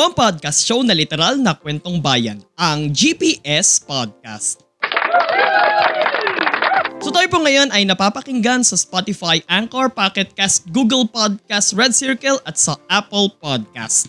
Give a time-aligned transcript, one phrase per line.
[0.00, 4.64] Ito ang podcast show na literal na kwentong bayan, ang GPS Podcast.
[7.04, 12.40] So tayo po ngayon ay napapakinggan sa Spotify, Anchor, Pocket Cast, Google Podcast, Red Circle
[12.48, 14.08] at sa Apple Podcast.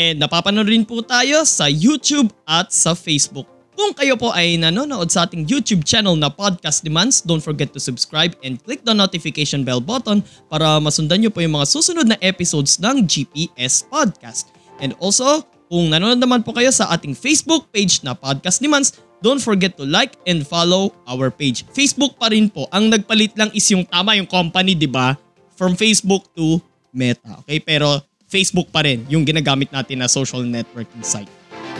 [0.00, 3.57] And napapanood rin po tayo sa YouTube at sa Facebook.
[3.78, 7.78] Kung kayo po ay nanonood sa ating YouTube channel na Podcast Demands, don't forget to
[7.78, 10.18] subscribe and click the notification bell button
[10.50, 14.50] para masundan nyo po yung mga susunod na episodes ng GPS Podcast.
[14.82, 19.38] And also, kung nanonood naman po kayo sa ating Facebook page na Podcast Demands, don't
[19.38, 21.62] forget to like and follow our page.
[21.70, 22.66] Facebook pa rin po.
[22.74, 25.14] Ang nagpalit lang is yung tama yung company, di ba?
[25.54, 26.58] From Facebook to
[26.90, 27.46] Meta.
[27.46, 27.62] Okay?
[27.62, 31.30] Pero Facebook pa rin yung ginagamit natin na social networking site.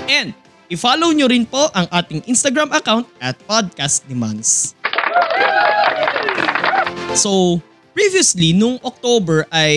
[0.07, 0.31] And
[0.69, 4.77] i-follow nyo rin po ang ating Instagram account at Podcast Demands.
[7.17, 7.59] So,
[7.97, 9.75] previously, nung October ay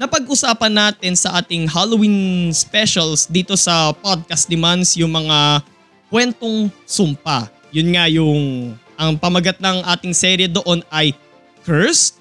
[0.00, 5.60] napag-usapan natin sa ating Halloween specials dito sa Podcast Demands yung mga
[6.08, 7.52] kwentong sumpa.
[7.72, 11.12] Yun nga yung ang pamagat ng ating serye doon ay
[11.60, 12.16] Cursed.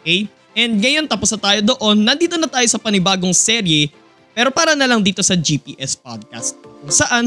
[0.00, 0.24] Okay?
[0.56, 3.92] And ngayon tapos na tayo doon, nandito na tayo sa panibagong serye
[4.36, 7.26] pero para na lang dito sa GPS Podcast kung saan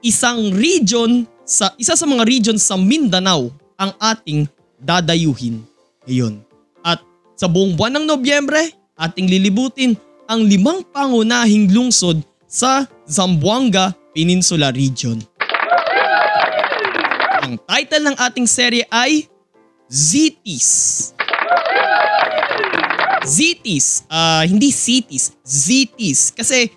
[0.00, 4.48] isang region sa isa sa mga region sa Mindanao ang ating
[4.80, 5.60] dadayuhin
[6.08, 6.40] ngayon.
[6.80, 7.04] At
[7.36, 9.92] sa buong buwan ng Nobyembre, ating lilibutin
[10.24, 15.20] ang limang pangunahing lungsod sa Zamboanga Peninsula Region.
[17.44, 19.28] Ang title ng ating serye ay
[19.92, 21.12] Zitis.
[23.24, 26.32] Zitis, ah hindi cities, Zitis.
[26.32, 26.72] Kasi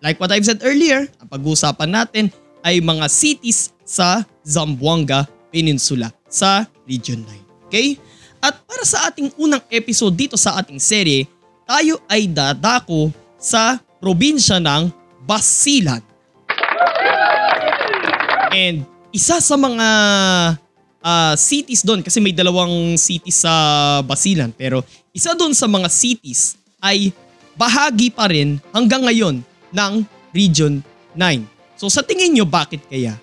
[0.00, 2.24] like what I've said earlier, ang pag-uusapan natin
[2.62, 7.68] ay mga cities sa Zamboanga Peninsula sa Region 9.
[7.68, 7.98] Okay?
[8.40, 11.28] At para sa ating unang episode dito sa ating serye,
[11.68, 14.88] tayo ay dadako sa probinsya ng
[15.28, 16.02] Basilan.
[18.50, 18.82] And
[19.14, 19.88] isa sa mga
[21.04, 23.52] uh, cities doon kasi may dalawang cities sa
[24.04, 27.12] Basilan pero isa doon sa mga cities ay
[27.56, 29.92] bahagi pa rin hanggang ngayon ng
[30.32, 30.80] Region
[31.16, 31.44] 9.
[31.76, 33.16] So sa tingin nyo bakit kaya?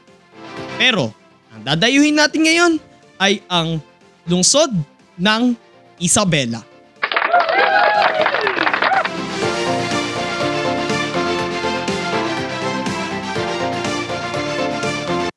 [0.77, 1.09] Pero
[1.53, 2.73] ang dadayuhin natin ngayon
[3.17, 3.81] ay ang
[4.29, 4.69] lungsod
[5.17, 5.57] ng
[5.97, 6.61] Isabela.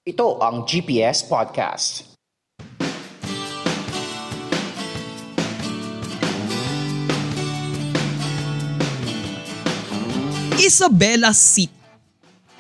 [0.05, 2.10] Ito ang GPS Podcast.
[10.61, 11.73] Isabela City.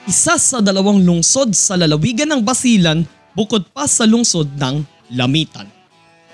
[0.09, 3.05] Isa sa dalawang lungsod sa lalawigan ng Basilan
[3.37, 4.81] bukod pa sa lungsod ng
[5.13, 5.69] Lamitan.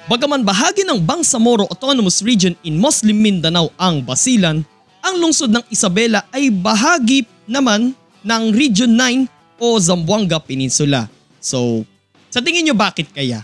[0.06, 4.62] Bagaman bahagi ng Bangsamoro Autonomous Region in Muslim Mindanao ang Basilan,
[5.02, 9.26] ang lungsod ng Isabela ay bahagi naman ng Region 9
[9.58, 11.10] o Zamboanga Peninsula.
[11.42, 11.82] So,
[12.30, 13.42] sa tingin nyo bakit kaya?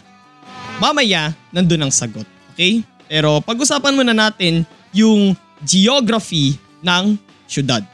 [0.78, 2.30] Mamaya, nandun ang sagot.
[2.54, 2.86] Okay?
[3.10, 4.62] Pero pag-usapan muna natin
[4.94, 5.34] yung
[5.66, 6.54] geography
[6.86, 7.18] ng
[7.50, 7.91] syudad.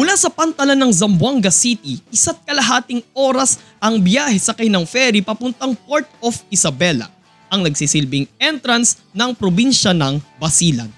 [0.00, 5.76] Mula sa pantalan ng Zamboanga City, isa't kalahating oras ang biyahe sakay ng ferry papuntang
[5.76, 7.12] Port of Isabela,
[7.52, 10.88] ang nagsisilbing entrance ng probinsya ng Basilan.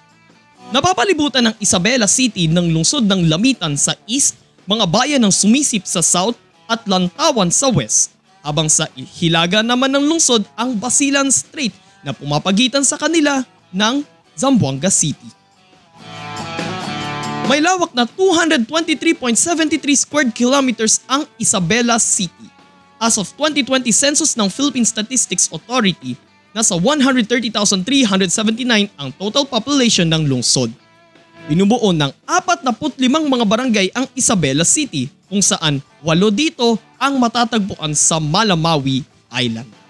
[0.71, 4.39] Napapalibutan ng Isabela City ng lungsod ng Lamitan sa east,
[4.71, 6.39] mga bayan ng sumisip sa south
[6.71, 8.87] at Lantawan sa west, habang sa
[9.19, 11.75] hilaga naman ng lungsod ang Basilan Strait
[12.07, 13.43] na pumapagitan sa kanila
[13.75, 14.07] ng
[14.39, 15.41] Zamboanga City.
[17.50, 19.34] May lawak na 223.73
[19.98, 22.47] square kilometers ang Isabela City.
[23.03, 26.15] As of 2020 census ng Philippine Statistics Authority,
[26.54, 30.71] nasa 130,379 ang total population ng lungsod.
[31.50, 38.22] Binubuo ng 45 mga barangay ang Isabela City kung saan walo dito ang matatagpuan sa
[38.22, 39.03] Malamawi
[39.34, 39.82] Island.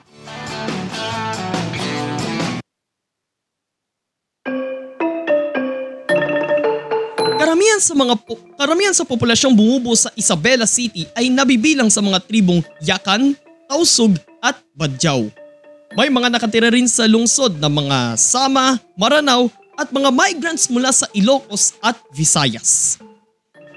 [7.82, 12.62] Sa mga po, karamihan sa populasyong bumubuo sa Isabela City ay nabibilang sa mga tribong
[12.78, 13.34] Yakan,
[13.66, 15.26] Tausug at Badyaw.
[15.92, 21.10] May mga nakatira rin sa lungsod na mga Sama, Maranao at mga migrants mula sa
[21.12, 23.02] Ilocos at Visayas.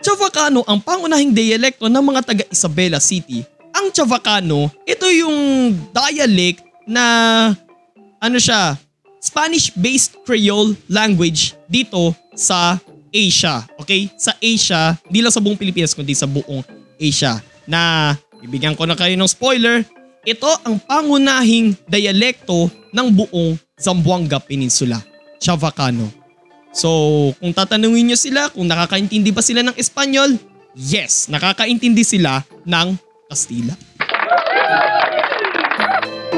[0.05, 3.41] Chavacano ang pangunahing dialekto ng mga taga Isabela City.
[3.73, 7.03] Ang Chavacano, ito yung dialect na
[8.21, 8.77] ano siya,
[9.17, 12.77] Spanish-based Creole language dito sa
[13.15, 13.63] Asia.
[13.79, 14.11] Okay?
[14.19, 16.59] Sa Asia, hindi lang sa buong Pilipinas kundi sa buong
[16.99, 17.39] Asia.
[17.63, 18.11] Na
[18.43, 19.87] bibigyan ko na kayo ng spoiler,
[20.27, 24.99] ito ang pangunahing dialekto ng buong Zamboanga Peninsula,
[25.39, 26.11] Chavacano.
[26.75, 30.35] So, kung tatanungin nyo sila kung nakakaintindi ba sila ng Espanyol,
[30.75, 32.99] yes, nakakaintindi sila ng
[33.31, 33.73] Kastila.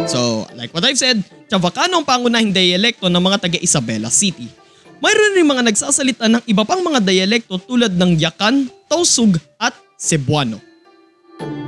[0.08, 1.20] So, like what I've said,
[1.50, 4.67] Chavacano ang pangunahing dialekto ng mga taga Isabela City.
[4.98, 10.58] Mayroon rin mga nagsasalita ng iba pang mga dialekto tulad ng Yakan, Tausug at Cebuano.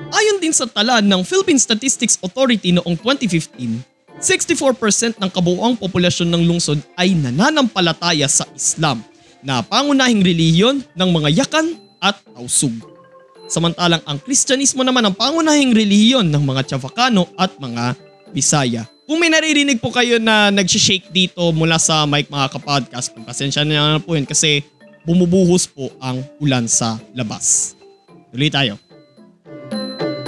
[0.10, 3.86] Ayon din sa tala ng Philippine Statistics Authority noong 2015,
[4.18, 9.06] 64% ng kabuuang populasyon ng lungsod ay nananampalataya sa Islam
[9.46, 12.74] na pangunahing relihiyon ng mga Yakan at Tausug.
[13.46, 17.94] Samantalang ang Kristyanismo naman ang pangunahing relihiyon ng mga Chavacano at mga
[18.30, 18.86] Bisaya.
[19.10, 23.98] Kung may naririnig po kayo na nag-shake dito mula sa mic mga kapodcast, pasensya na
[23.98, 24.62] po yun kasi
[25.02, 27.74] bumubuhos po ang ulan sa labas.
[28.30, 28.78] Tuloy tayo.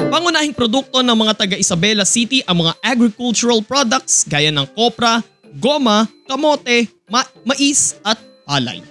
[0.09, 5.21] Pangunahing produkto ng mga taga Isabela City ang mga agricultural products gaya ng kopra,
[5.61, 8.17] goma, kamote, ma- mais at
[8.49, 8.81] palay.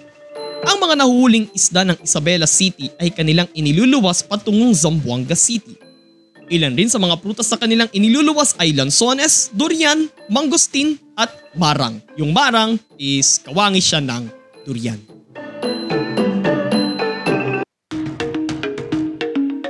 [0.71, 5.90] Ang mga nahuhuling isda ng Isabela City ay kanilang iniluluwas patungong Zamboanga City.
[6.51, 12.03] Ilan rin sa mga prutas sa kanilang iniluluwas ay lansones, durian, mangosteen at marang.
[12.19, 14.27] Yung marang is kawangi siya ng
[14.67, 14.99] durian.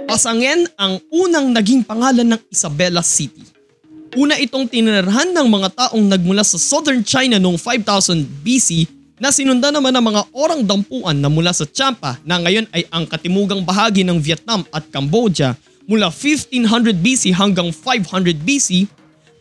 [0.10, 3.46] Pasangen ang unang naging pangalan ng Isabela City.
[4.18, 8.90] Una itong tinirhan ng mga taong nagmula sa southern China noong 5000 BC
[9.22, 13.06] na sinundan naman ng mga orang dampuan na mula sa Champa na ngayon ay ang
[13.06, 15.54] katimugang bahagi ng Vietnam at Cambodia
[15.92, 18.88] mula 1500 BC hanggang 500 BC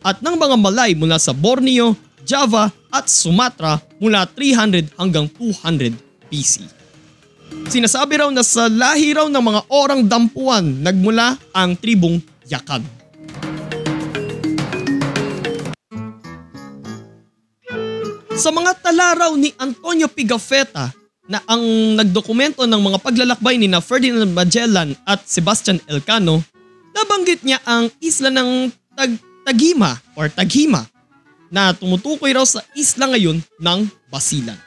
[0.03, 1.95] at ng mga Malay mula sa Borneo,
[2.27, 5.95] Java at Sumatra mula 300 hanggang 200
[6.27, 6.67] BC.
[7.71, 12.19] Sinasabi raw na sa lahi raw ng mga orang dampuan nagmula ang tribong
[12.51, 12.83] Yakag.
[18.35, 20.91] Sa mga tala raw ni Antonio Pigafetta
[21.31, 21.63] na ang
[21.95, 26.43] nagdokumento ng mga paglalakbay ni na Ferdinand Magellan at Sebastian Elcano,
[26.91, 29.15] nabanggit niya ang isla ng Tag
[29.47, 30.83] Tagima or Taghima
[31.47, 33.79] na tumutukoy raw sa isla ngayon ng
[34.11, 34.59] Basilan.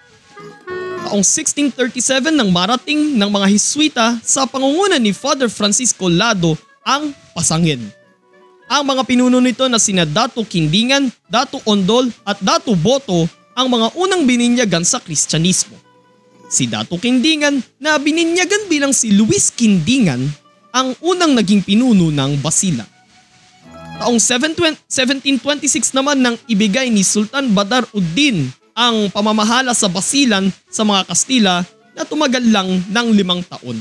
[1.04, 7.84] Taong 1637 nang marating ng mga Hiswita sa pangunguna ni Father Francisco Lado ang Pasangin.
[8.72, 13.92] Ang mga pinuno nito na sina Dato Kindingan, Dato Ondol at Dato Boto ang mga
[14.00, 15.83] unang bininyagan sa Kristyanismo.
[16.48, 20.22] Si Dato Kindingan na bininyagan bilang si Luis Kindingan
[20.74, 22.86] ang unang naging pinuno ng Basilan.
[24.02, 31.06] Taong 1726 naman nang ibigay ni Sultan Badar Uddin ang pamamahala sa Basilan sa mga
[31.06, 31.62] Kastila
[31.94, 33.78] na tumagal lang ng limang taon.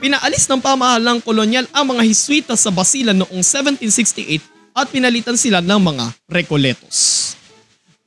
[0.00, 4.40] Pinaalis ng pamahalang kolonyal ang mga Hiswita sa Basilan noong 1768
[4.72, 7.27] at pinalitan sila ng mga Recoletos.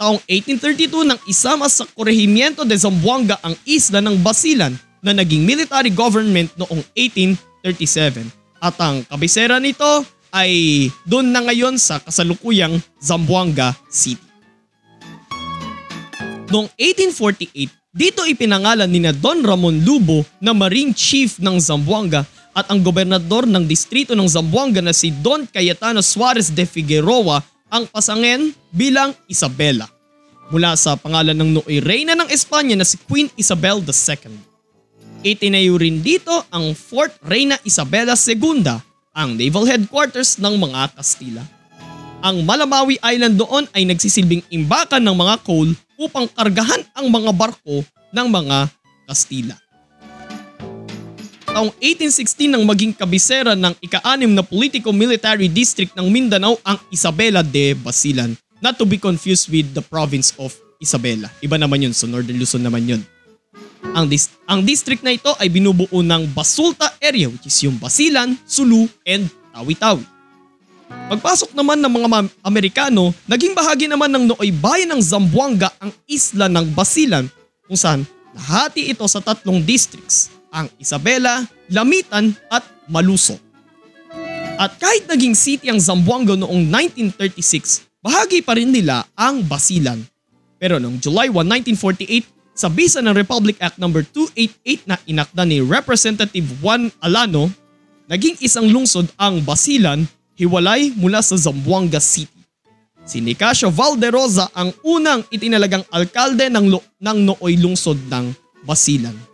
[0.01, 5.93] Taong 1832 nang isama sa Corregimiento de Zamboanga ang isla ng Basilan na naging military
[5.93, 8.25] government noong 1837
[8.65, 10.01] at ang kabisera nito
[10.33, 14.25] ay doon na ngayon sa kasalukuyang Zamboanga City.
[16.49, 22.25] Noong 1848, dito ipinangalan ni na Don Ramon Lubo na Marine Chief ng Zamboanga
[22.57, 27.87] at ang gobernador ng distrito ng Zamboanga na si Don Cayetano Suarez de Figueroa ang
[27.87, 29.87] pasangen bilang Isabela
[30.51, 34.35] mula sa pangalan ng nooy reyna ng Espanya na si Queen Isabel II.
[35.23, 38.67] Itinayo rin dito ang Fort Reina Isabela II,
[39.15, 41.43] ang naval headquarters ng mga Kastila.
[42.21, 47.81] Ang Malamawi Island doon ay nagsisilbing imbakan ng mga coal upang kargahan ang mga barko
[48.11, 48.67] ng mga
[49.07, 49.55] Kastila.
[51.51, 57.75] Taong 1816 nang maging kabisera ng ika-anim na politico-military district ng Mindanao ang Isabela de
[57.75, 61.27] Basilan, not to be confused with the province of Isabela.
[61.43, 63.03] Iba naman yun, so Northern Luzon naman yun.
[63.91, 68.31] Ang, dis- ang district na ito ay binubuo ng Basulta area which is yung Basilan,
[68.47, 70.07] Sulu, and Tawi-Tawi.
[71.11, 72.07] Pagpasok naman ng mga
[72.47, 77.27] Amerikano, naging bahagi naman ng nooy bayan ng Zamboanga ang isla ng Basilan
[77.67, 83.39] kung saan nahati ito sa tatlong districts, ang Isabela, Lamitan at Maluso.
[84.61, 90.03] At kahit naging city ang Zamboanga noong 1936, bahagi pa rin nila ang Basilan.
[90.61, 93.89] Pero noong July 1, 1948, sa bisa ng Republic Act No.
[93.89, 97.49] 288 na inakda ni Representative Juan Alano,
[98.05, 100.05] naging isang lungsod ang Basilan
[100.37, 102.37] hiwalay mula sa Zamboanga City.
[103.01, 106.69] Si Nicasio Valderosa ang unang itinalagang alkalde ng,
[107.01, 108.29] ng nooy lungsod ng
[108.61, 109.30] Basilan.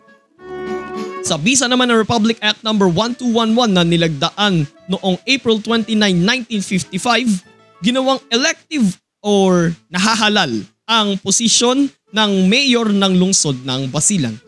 [1.27, 2.71] Sa bisa naman ng Republic Act No.
[2.71, 6.23] 1211 na nilagdaan noong April 29,
[6.55, 14.39] 1955, ginawang elective or nahahalal ang posisyon ng mayor ng lungsod ng Basilan.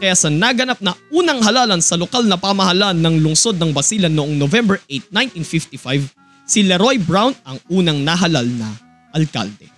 [0.00, 4.40] Kaya sa naganap na unang halalan sa lokal na pamahalaan ng lungsod ng Basilan noong
[4.40, 6.08] November 8, 1955,
[6.48, 8.72] si Leroy Brown ang unang nahalal na
[9.12, 9.68] alkalde.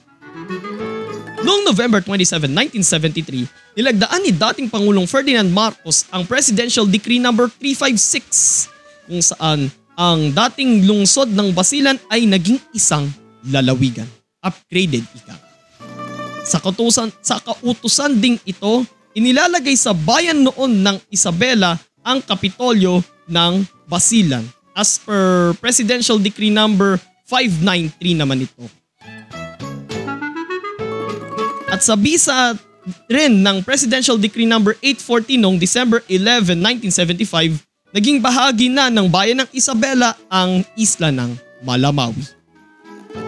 [1.46, 2.50] Noong November 27,
[2.82, 7.30] 1973, nilagdaan ni dating Pangulong Ferdinand Marcos ang Presidential Decree No.
[7.30, 13.06] 356 kung saan ang dating lungsod ng Basilan ay naging isang
[13.46, 14.10] lalawigan.
[14.42, 15.38] Upgraded ika.
[16.42, 18.82] Sa kautusan, sa kautusan ding ito,
[19.14, 24.42] inilalagay sa bayan noon ng Isabela ang Kapitolyo ng Basilan
[24.74, 26.98] as per Presidential Decree number
[27.30, 28.66] 593 naman ito.
[31.66, 32.54] At sa bisa
[33.10, 37.58] rin ng Presidential Decree number 840 noong December 11, 1975,
[37.90, 41.34] naging bahagi na ng bayan ng Isabela ang isla ng
[41.66, 42.22] Malamawi.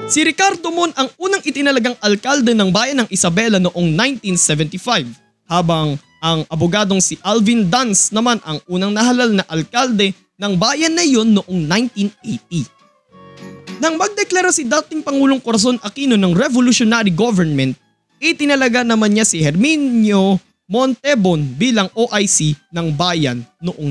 [0.07, 3.89] Si Ricardo Mon ang unang itinalagang alkalde ng bayan ng Isabela noong
[4.31, 5.19] 1975,
[5.51, 11.03] habang ang abogadong si Alvin Dance naman ang unang nahalal na alkalde ng bayan na
[11.03, 13.83] iyon noong 1980.
[13.83, 17.79] Nang magdeklara si dating Pangulong Corazon Aquino ng revolutionary government,
[18.19, 23.89] itinalaga naman niya si Herminio Montebon bilang OIC ng bayan noong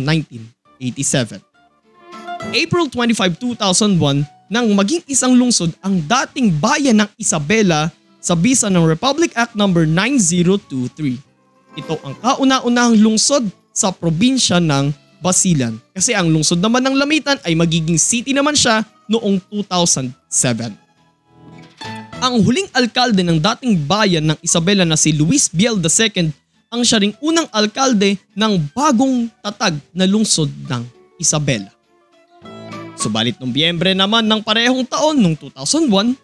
[0.78, 1.42] 1987.
[2.54, 7.92] April 25, 2001 nang maging isang lungsod ang dating bayan ng Isabela
[8.22, 9.68] sa bisa ng Republic Act No.
[9.68, 11.18] 9023.
[11.78, 17.58] Ito ang kauna-unahang lungsod sa probinsya ng Basilan kasi ang lungsod naman ng Lamitan ay
[17.58, 20.87] magiging city naman siya noong 2007.
[22.18, 26.34] Ang huling alkalde ng dating bayan ng Isabela na si Luis Biel II
[26.74, 30.82] ang siya ring unang alkalde ng bagong tatag na lungsod ng
[31.22, 31.70] Isabela.
[32.98, 36.18] Subalit noong Biyembre naman ng parehong taon noong 2001,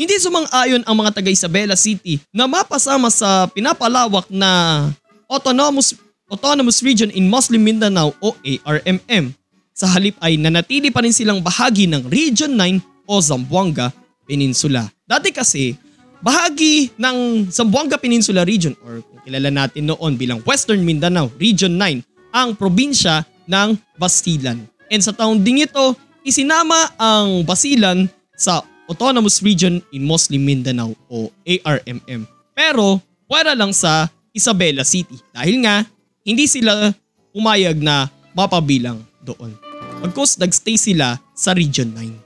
[0.00, 4.88] hindi sumang-ayon ang mga taga Isabela City na mapasama sa pinapalawak na
[5.28, 5.92] Autonomous,
[6.24, 9.36] Autonomous Region in Muslim Mindanao o ARMM.
[9.76, 13.92] Sa halip ay nanatili pa rin silang bahagi ng Region 9 o Zamboanga
[14.24, 14.93] Peninsula.
[15.04, 15.76] Dati kasi,
[16.24, 22.32] bahagi ng Zamboanga Peninsula Region or kung kilala natin noon bilang Western Mindanao Region 9
[22.32, 24.64] ang probinsya ng Basilan.
[24.88, 25.92] And sa taong ding ito,
[26.24, 32.24] isinama ang Basilan sa Autonomous Region in Muslim Mindanao o ARMM.
[32.56, 32.96] Pero
[33.28, 35.84] para lang sa Isabela City dahil nga
[36.24, 36.96] hindi sila
[37.36, 39.52] umayag na mapabilang doon.
[40.00, 42.23] Pagkos nagstay sila sa Region 9.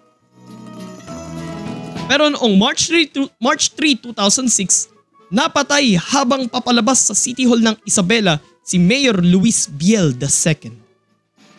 [2.08, 4.88] Pero noong March 3, to- March 3, 2006,
[5.28, 10.72] napatay habang papalabas sa City Hall ng Isabela si Mayor Luis Biel II.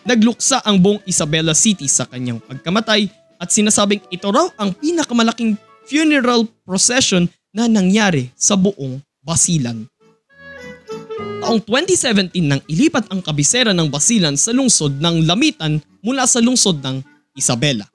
[0.10, 3.06] Nagluksa ang buong Isabela City sa kanyang pagkamatay
[3.38, 5.54] at sinasabing ito raw ang pinakamalaking
[5.86, 9.86] funeral procession na nangyari sa buong Basilan.
[11.46, 16.82] Taong 2017 nang ilipat ang kabisera ng Basilan sa lungsod ng Lamitan mula sa lungsod
[16.82, 17.06] ng
[17.38, 17.86] Isabela.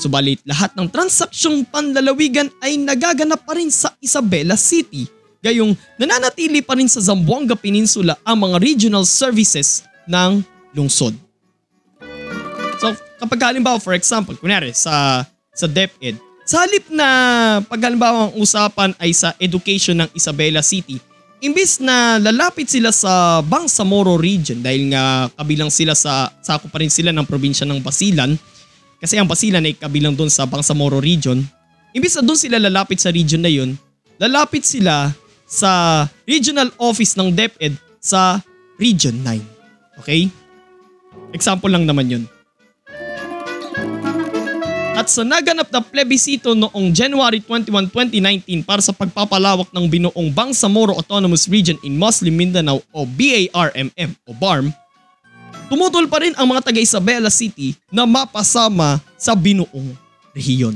[0.00, 5.04] Subalit lahat ng transaksyong panlalawigan ay nagaganap pa rin sa Isabela City.
[5.44, 10.40] Gayong nananatili pa rin sa Zamboanga Peninsula ang mga regional services ng
[10.72, 11.12] lungsod.
[12.80, 16.16] So kapag halimbawa for example, kunwari sa, sa DepEd,
[16.48, 17.06] sa halip na
[17.68, 20.96] pag halimbawa ang usapan ay sa education ng Isabela City,
[21.44, 26.88] imbis na lalapit sila sa Bangsamoro region dahil nga kabilang sila sa, sako pa rin
[26.88, 28.32] sila ng probinsya ng Basilan,
[29.00, 31.40] kasi ang Basilan ay kabilang doon sa Bangsamoro region.
[31.96, 33.74] Imbis na doon sila lalapit sa region na yun,
[34.20, 35.10] lalapit sila
[35.48, 38.38] sa regional office ng DepEd sa
[38.78, 40.04] Region 9.
[40.04, 40.30] Okay?
[41.34, 42.24] Example lang naman yun.
[45.00, 50.92] At sa naganap na plebisito noong January 21, 2019 para sa pagpapalawak ng binuong Bangsamoro
[50.92, 54.68] Autonomous Region in Muslim Mindanao o BARMM o BARM,
[55.70, 59.94] tumutol pa rin ang mga taga Isabela City na mapasama sa binuong
[60.34, 60.74] rehiyon.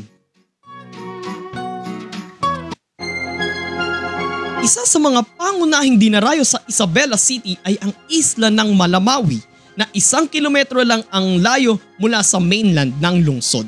[4.65, 9.43] Isa sa mga pangunahing dinarayo sa Isabela City ay ang isla ng Malamawi
[9.77, 13.67] na isang kilometro lang ang layo mula sa mainland ng lungsod.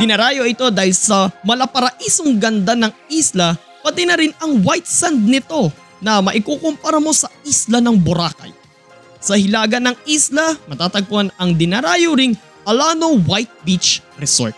[0.00, 3.54] Dinarayo ito dahil sa malaparaisong ganda ng isla
[3.86, 5.70] pati na rin ang white sand nito
[6.02, 8.63] na maikukumpara mo sa isla ng Boracay.
[9.24, 12.36] Sa hilaga ng isla, matatagpuan ang dinarayo ring
[12.68, 14.52] Alano White Beach Resort.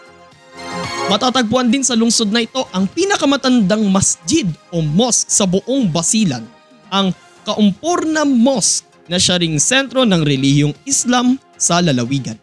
[1.06, 4.42] Matatagpuan din sa lungsod na ito ang pinakamatandang masjid
[4.75, 6.42] o mosque sa buong Basilan,
[6.90, 7.14] ang
[7.46, 12.35] Kaumpurna Mosque na siya ring sentro ng relihiyong Islam sa lalawigan.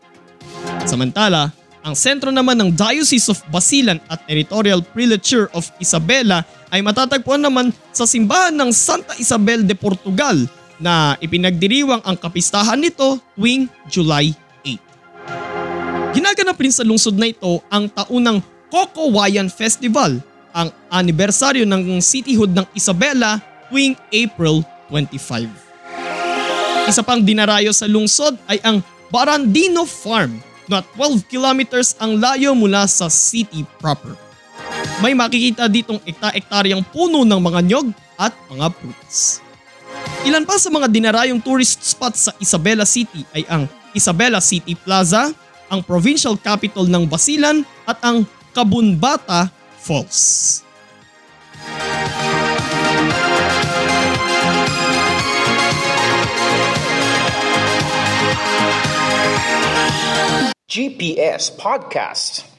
[0.88, 1.51] Samantala,
[1.84, 7.75] ang sentro naman ng Diocese of Basilan at Territorial Prelature of Isabela ay matatagpuan naman
[7.92, 10.39] sa simbahan ng Santa Isabel de Portugal
[10.84, 14.36] na ipinagdiriwang ang kapistahan nito tuwing July
[14.68, 16.20] 8.
[16.20, 20.20] Ginaganap rin sa lungsod na ito ang taunang Cocowayan Festival,
[20.52, 23.40] ang anibersaryo ng cityhood ng Isabela
[23.72, 26.92] tuwing April 25.
[26.92, 32.90] Isa pang dinarayo sa lungsod ay ang Barandino Farm na 12 kilometers ang layo mula
[32.90, 34.18] sa city proper.
[35.00, 37.88] May makikita ditong ekta-ektaryang puno ng mga nyog
[38.18, 39.43] at mga fruits.
[40.24, 45.36] Ilan pa sa mga dinarayong tourist spots sa Isabela City ay ang Isabela City Plaza,
[45.68, 48.24] ang provincial capital ng Basilan at ang
[48.56, 49.51] Kabunbata
[49.84, 50.63] Falls.
[60.72, 62.53] GPS Podcast.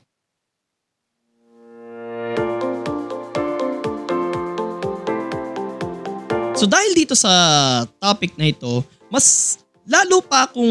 [6.55, 7.33] So dahil dito sa
[7.99, 9.59] topic na ito, mas
[9.91, 10.71] lalo pa akong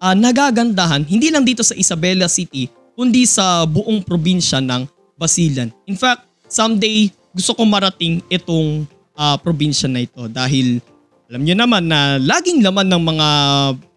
[0.00, 4.88] uh, nagagandahan hindi lang dito sa Isabela City kundi sa buong probinsya ng
[5.20, 5.68] Basilan.
[5.84, 10.80] In fact, someday gusto ko marating itong uh, probinsya na ito dahil
[11.28, 13.28] alam niyo naman na laging laman ng mga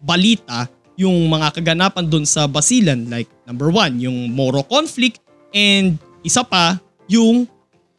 [0.04, 0.58] balita
[1.00, 5.24] yung mga kaganapan doon sa Basilan like number one, yung Moro conflict
[5.56, 6.76] and isa pa
[7.08, 7.48] yung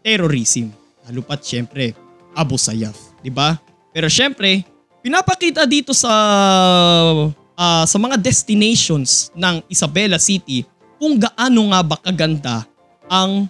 [0.06, 0.70] terrorism.
[1.10, 2.03] Lalo pat syempre
[2.34, 3.58] Abu Sayyaf, 'di ba?
[3.94, 4.66] Pero syempre,
[5.06, 6.12] pinapakita dito sa
[7.54, 10.66] uh, sa mga destinations ng Isabela City
[10.98, 12.66] kung gaano nga ba kaganda
[13.10, 13.46] ang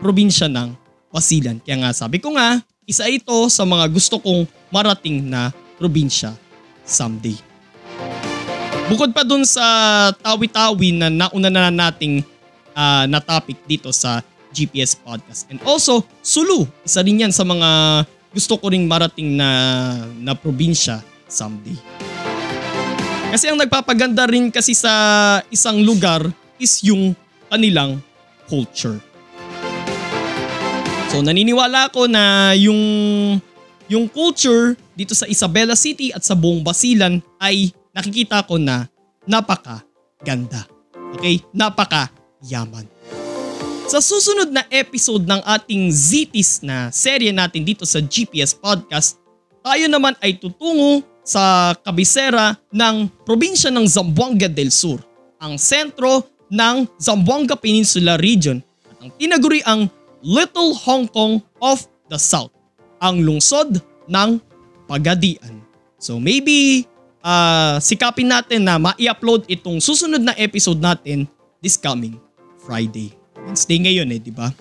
[0.00, 0.76] probinsya ng
[1.10, 1.58] Basilan.
[1.58, 6.34] Kaya nga sabi ko nga, isa ito sa mga gusto kong marating na probinsya
[6.86, 7.34] someday.
[8.90, 9.62] Bukod pa dun sa
[10.18, 12.26] tawi-tawi na nauna na nating
[12.74, 15.46] uh, na topic dito sa GPS podcast.
[15.48, 19.50] And also, Sulu, isa rin yan sa mga gusto ko ring marating na,
[20.18, 21.74] na probinsya someday.
[23.30, 24.90] Kasi ang nagpapaganda rin kasi sa
[25.54, 26.26] isang lugar
[26.58, 27.14] is yung
[27.46, 28.02] kanilang
[28.50, 28.98] culture.
[31.10, 32.78] So naniniwala ako na yung
[33.90, 38.86] yung culture dito sa Isabela City at sa buong Basilan ay nakikita ko na
[39.26, 39.82] napaka
[40.22, 40.66] ganda.
[41.18, 41.42] Okay?
[41.50, 42.10] Napaka
[42.46, 42.86] yaman.
[43.90, 49.18] Sa susunod na episode ng ating Zitis na serye natin dito sa GPS Podcast,
[49.66, 55.02] tayo naman ay tutungo sa kabisera ng probinsya ng Zamboanga del Sur,
[55.42, 59.90] ang sentro ng Zamboanga Peninsula Region at ang tinaguri ang
[60.22, 62.54] Little Hong Kong of the South,
[63.02, 64.38] ang lungsod ng
[64.86, 65.66] Pagadian.
[65.98, 66.86] So maybe
[67.26, 71.26] uh, sikapin natin na ma-upload itong susunod na episode natin
[71.58, 72.22] this coming
[72.62, 73.19] Friday.
[73.44, 74.52] Wednesday ngayon eh, di ba?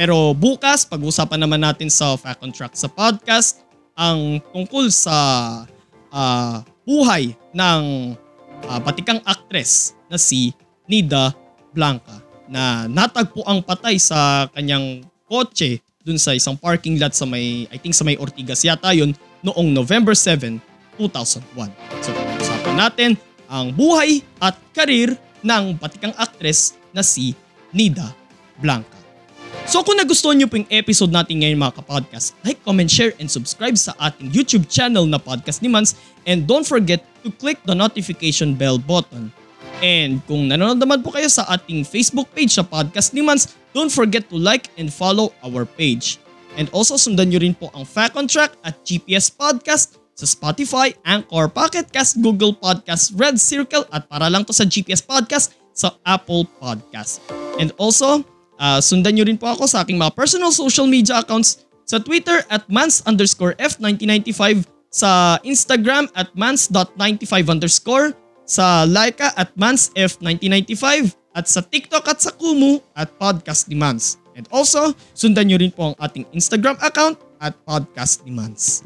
[0.00, 3.62] Pero bukas, pag-usapan naman natin sa Fact on Track sa podcast
[3.94, 5.16] ang tungkol sa
[6.08, 7.82] uh, buhay ng
[8.64, 10.56] uh, batikang aktres na si
[10.88, 11.36] Nida
[11.76, 12.18] Blanca
[12.50, 17.78] na natagpo ang patay sa kanyang kotse dun sa isang parking lot sa may, I
[17.78, 20.58] think sa may Ortigas yata yun, noong November 7,
[20.98, 21.70] 2001.
[22.02, 23.10] So pag-usapan natin
[23.46, 27.36] ang buhay at karir ng batikang aktres na si
[27.72, 28.14] Nida
[28.58, 29.00] Blanca.
[29.70, 33.30] So kung nagustuhan niyo po yung episode natin ngayon mga kapodcast, like, comment, share, and
[33.30, 35.94] subscribe sa ating YouTube channel na Podcast ni Mans
[36.26, 39.30] and don't forget to click the notification bell button.
[39.80, 43.92] And kung nanonood naman po kayo sa ating Facebook page sa Podcast ni Mans, don't
[43.92, 46.18] forget to like and follow our page.
[46.58, 50.92] And also sundan nyo rin po ang Fact on Track at GPS Podcast sa Spotify,
[51.06, 55.96] Anchor, Pocket Cast, Google Podcast, Red Circle at para lang to sa GPS Podcast sa
[56.04, 57.24] Apple Podcast.
[57.56, 58.20] And also,
[58.60, 62.44] uh, sundan nyo rin po ako sa aking mga personal social media accounts sa Twitter
[62.52, 68.12] at mans underscore F1995, sa Instagram at mans.95 underscore,
[68.44, 74.20] sa Laika at mansf1995, at sa TikTok at sa Kumu at Podcast ni Mans.
[74.34, 78.82] And also, sundan nyo rin po ang ating Instagram account at Podcast ni Mans.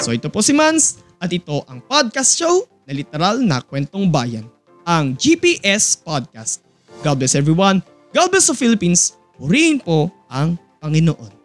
[0.00, 4.48] So ito po si Mans at ito ang podcast show na literal na kwentong bayan
[4.84, 6.64] ang GPS Podcast.
[7.00, 7.84] God bless everyone.
[8.12, 9.16] God bless the Philippines.
[9.36, 11.40] Purihin po ang Panginoon.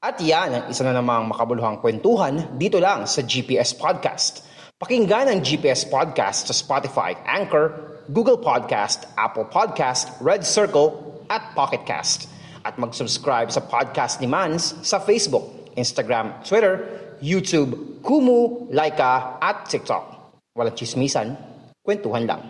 [0.00, 4.42] At yan ang isa na namang makabuluhang kwentuhan dito lang sa GPS Podcast.
[4.80, 11.86] Pakinggan ang GPS Podcast sa Spotify, Anchor, Google Podcast, Apple Podcast, Red Circle, at Pocket
[11.86, 12.26] Cast.
[12.66, 16.84] At mag-subscribe sa podcast ni Mans sa Facebook, Instagram, Twitter,
[17.24, 20.36] YouTube, Kumu, Laika, at TikTok.
[20.52, 21.38] Walang chismisan,
[21.80, 22.42] kwentuhan lang.